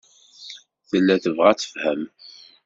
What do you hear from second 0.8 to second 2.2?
Tella tebɣa ad tefhem.